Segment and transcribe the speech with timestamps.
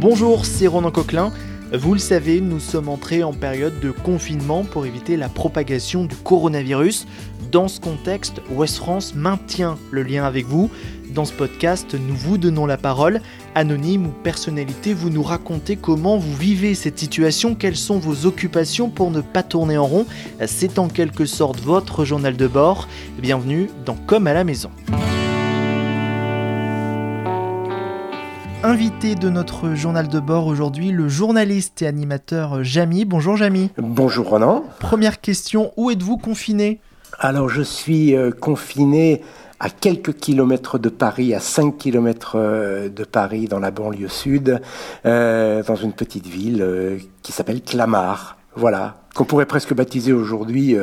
[0.00, 1.30] Bonjour, c'est Ronan Coquelin.
[1.74, 6.16] Vous le savez, nous sommes entrés en période de confinement pour éviter la propagation du
[6.16, 7.06] coronavirus.
[7.52, 10.70] Dans ce contexte, West France maintient le lien avec vous.
[11.10, 13.20] Dans ce podcast, nous vous donnons la parole.
[13.54, 18.88] Anonyme ou personnalité, vous nous racontez comment vous vivez cette situation, quelles sont vos occupations
[18.88, 20.06] pour ne pas tourner en rond.
[20.46, 22.88] C'est en quelque sorte votre journal de bord.
[23.18, 24.70] Bienvenue dans Comme à la maison.
[28.62, 33.06] Invité de notre journal de bord aujourd'hui, le journaliste et animateur Jamy.
[33.06, 33.70] Bonjour Jamy.
[33.78, 34.64] Bonjour Ronan.
[34.80, 36.78] Première question, où êtes-vous confiné?
[37.18, 39.22] Alors je suis euh, confiné
[39.60, 44.60] à quelques kilomètres de Paris, à 5 kilomètres euh, de Paris, dans la banlieue sud,
[45.06, 48.36] euh, dans une petite ville qui s'appelle Clamart.
[48.56, 50.76] Voilà, qu'on pourrait presque baptiser aujourd'hui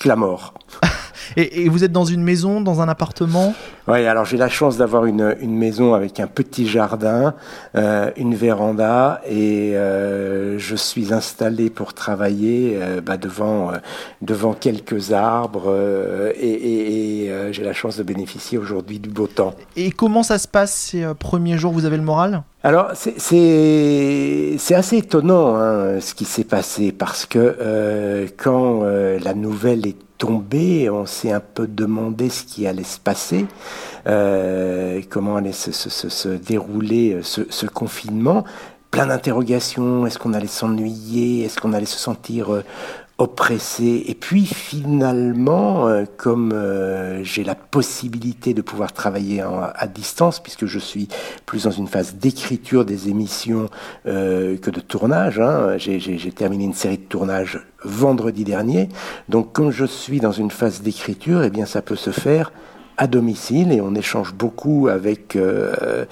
[0.00, 0.54] Clamor.
[1.36, 3.54] Et, vous êtes dans une maison, dans un appartement?
[3.88, 7.34] Oui, alors j'ai la chance d'avoir une, maison avec un petit jardin,
[7.76, 13.76] euh, une véranda, et euh, je suis installé pour travailler euh, bah, devant, euh,
[14.22, 19.26] devant quelques arbres, euh, et, et, et j'ai la chance de bénéficier aujourd'hui du beau
[19.26, 19.54] temps.
[19.76, 21.72] Et comment ça se passe ces premiers jours?
[21.72, 22.42] Vous avez le moral?
[22.62, 29.32] Alors c'est assez étonnant hein, ce qui s'est passé parce que euh, quand euh, la
[29.32, 33.46] nouvelle est tombée, on s'est un peu demandé ce qui allait se passer,
[34.06, 38.44] euh, comment allait se, se, se, se dérouler ce, ce, confinement.
[38.90, 42.64] Plein d'interrogations, est-ce qu'on allait s'ennuyer, est-ce qu'on allait se sentir euh,
[43.18, 44.02] oppressé?
[44.08, 50.40] Et puis finalement, euh, comme euh, j'ai la possibilité de pouvoir travailler en, à distance,
[50.40, 51.06] puisque je suis
[51.46, 53.70] plus dans une phase d'écriture des émissions
[54.06, 58.88] euh, que de tournage, hein, j'ai terminé une série de tournages vendredi dernier.
[59.28, 62.50] Donc comme je suis dans une phase d'écriture, eh bien ça peut se faire
[63.00, 66.04] à domicile et on échange beaucoup avec euh,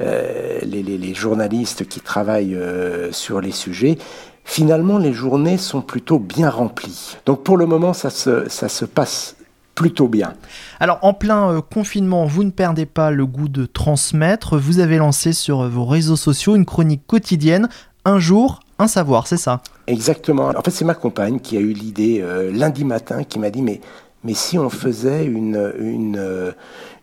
[0.00, 3.98] euh, les, les, les, journalistes qui travaillent euh, sur les sujets
[4.44, 7.18] finalement les journées sont plutôt bien remplies.
[7.26, 9.36] Donc pour le moment, ça se, ça se passe
[9.74, 10.32] plutôt bien.
[10.80, 14.56] Alors en plein euh, confinement, vous ne perdez pas le goût de transmettre.
[14.56, 17.68] Vous avez lancé sur vos réseaux sociaux une chronique quotidienne,
[18.06, 19.60] un jour, un savoir, c'est ça?
[19.86, 20.52] Exactement.
[20.56, 23.60] En fait, c'est ma compagne qui a eu l'idée euh, lundi matin, qui m'a dit
[23.60, 23.80] mais,
[24.24, 26.52] mais si on faisait euh,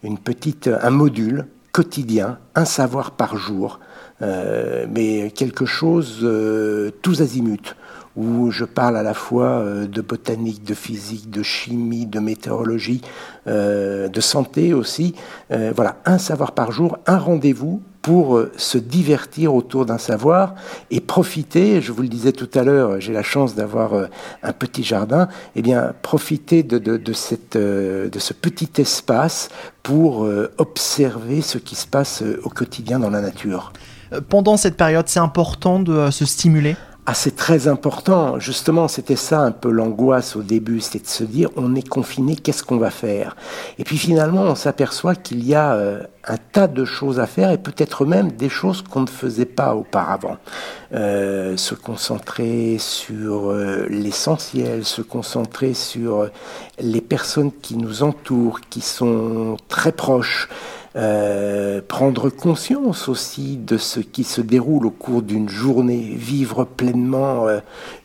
[0.03, 3.79] une petite, un module quotidien, un savoir par jour,
[4.22, 7.75] euh, mais quelque chose euh, tous azimuts,
[8.16, 13.03] où je parle à la fois de botanique, de physique, de chimie, de météorologie,
[13.45, 15.13] de santé aussi.
[15.51, 20.56] Voilà, un savoir par jour, un rendez-vous pour se divertir autour d'un savoir
[20.91, 23.90] et profiter, je vous le disais tout à l'heure, j'ai la chance d'avoir
[24.44, 29.50] un petit jardin, eh bien profiter de, de, cette, de ce petit espace
[29.84, 30.25] pour
[30.57, 33.73] observer ce qui se passe au quotidien dans la nature.
[34.29, 36.78] Pendant cette période, c'est important de se stimuler?
[37.09, 38.38] Ah, c'est très important.
[38.38, 42.35] Justement, c'était ça un peu l'angoisse au début, c'était de se dire on est confiné,
[42.35, 43.38] qu'est-ce qu'on va faire?
[43.79, 47.51] Et puis finalement, on s'aperçoit qu'il y a euh, un tas de choses à faire
[47.51, 50.35] et peut-être même des choses qu'on ne faisait pas auparavant.
[50.94, 56.29] Euh, se concentrer sur euh, l'essentiel, se concentrer sur
[56.78, 60.50] les personnes qui nous entourent, qui sont très proches.
[60.97, 67.47] Euh, prendre conscience aussi de ce qui se déroule au cours d'une journée, vivre pleinement
[67.47, 67.59] euh,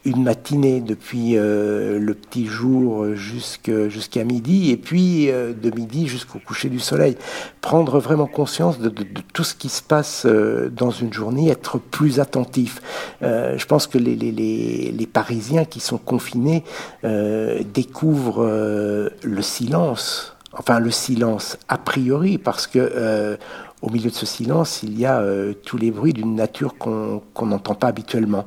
[0.05, 6.39] une matinée depuis euh, le petit jour jusqu'à jusqu midi et puis de midi jusqu'au
[6.39, 7.17] coucher du soleil.
[7.63, 12.21] Prendre vraiment conscience de, de, tout ce qui se passe dans une journée, être plus
[12.21, 12.83] attentif.
[13.23, 16.65] je pense que les, les, les, les, Parisiens qui sont confinés
[17.03, 23.37] découvrent le silence enfin le silence a priori, parce que euh,
[23.81, 27.23] au milieu de ce silence, il y a euh, tous les bruits d'une nature qu'on
[27.41, 28.47] n'entend pas habituellement.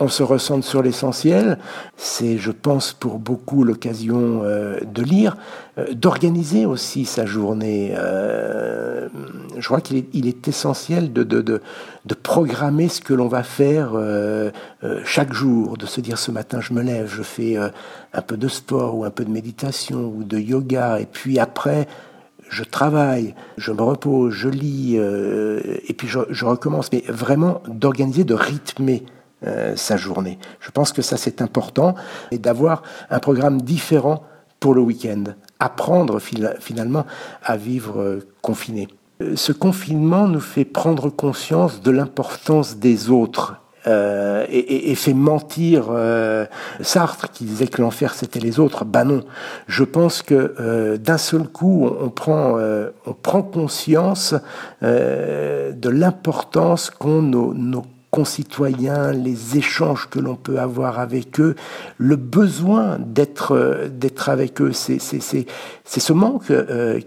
[0.00, 1.56] On se ressente sur l'essentiel,
[1.96, 5.36] c'est, je pense, pour beaucoup l'occasion euh, de lire,
[5.78, 7.94] euh, d'organiser aussi sa journée.
[7.96, 9.08] Euh,
[9.56, 11.62] je crois qu'il est, il est essentiel de, de, de,
[12.06, 14.50] de programmer ce que l'on va faire euh,
[14.82, 17.68] euh, chaque jour, de se dire ce matin je me lève, je fais euh,
[18.12, 21.86] un peu de sport ou un peu de méditation ou de yoga, et puis après
[22.50, 28.22] je travaille, je me repose, je lis, et puis je, je recommence, mais vraiment d'organiser,
[28.22, 29.04] de rythmer
[29.46, 30.38] euh, sa journée.
[30.60, 31.94] Je pense que ça c'est important
[32.30, 34.22] et d'avoir un programme différent
[34.60, 35.24] pour le week-end.
[35.58, 37.06] Apprendre finalement
[37.42, 38.88] à vivre euh, confiné.
[39.36, 46.46] Ce confinement nous fait prendre conscience de l'importance des autres euh, et, fait mentir euh,
[46.80, 48.86] Sartre qui disait que l'enfer c'était les autres.
[48.86, 49.22] Ben non,
[49.66, 52.56] je pense que euh, d'un seul coup on, prend
[53.06, 54.34] on prend conscience
[54.80, 61.56] de l'importance qu'ont nos, nos concitoyens, les échanges que l'on peut avoir avec eux,
[61.98, 64.72] le besoin d'être d'être avec eux.
[64.72, 66.52] C'est ce manque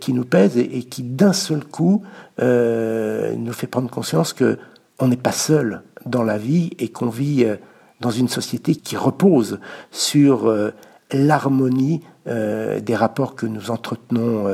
[0.02, 2.04] qui nous pèse et, qui d'un seul coup
[2.40, 4.58] nous fait prendre conscience que
[5.00, 7.58] on n'est pas seul dans la vie et qu'on vit euh,
[8.02, 9.60] dans une société qui repose
[9.92, 10.72] sur euh,
[11.12, 14.46] l'harmonie euh, des rapports que nous entretenons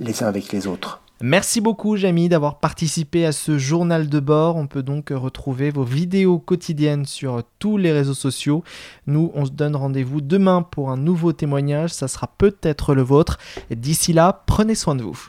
[0.00, 0.99] les uns avec les autres.
[1.22, 4.56] Merci beaucoup Jamy d'avoir participé à ce journal de bord.
[4.56, 8.64] On peut donc retrouver vos vidéos quotidiennes sur tous les réseaux sociaux.
[9.06, 11.92] Nous, on se donne rendez-vous demain pour un nouveau témoignage.
[11.92, 13.36] Ça sera peut-être le vôtre.
[13.70, 15.28] D'ici là, prenez soin de vous.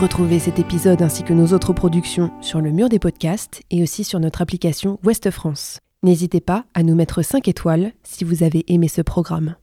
[0.00, 4.02] Retrouvez cet épisode ainsi que nos autres productions sur le mur des podcasts et aussi
[4.02, 5.78] sur notre application Ouest France.
[6.02, 9.56] N'hésitez pas à nous mettre 5 étoiles si vous avez aimé ce programme.